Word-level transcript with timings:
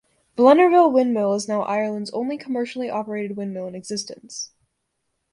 Blennerville 0.35 0.91
Windmill 0.91 1.35
is 1.35 1.47
now 1.47 1.61
Ireland's 1.61 2.09
only 2.09 2.35
commercially 2.35 2.89
operated 2.89 3.37
windmill 3.37 3.67
in 3.67 3.75
existence. 3.75 4.49